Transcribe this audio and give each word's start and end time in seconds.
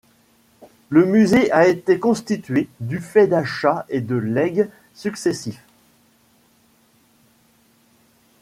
Le 0.89 1.05
musée 1.05 1.51
a 1.51 1.67
été 1.67 1.99
constitué 1.99 2.67
du 2.79 2.97
fait 2.99 3.27
d'achats 3.27 3.85
et 3.87 4.01
de 4.01 4.15
legs 4.15 4.67
successifs. 4.95 5.63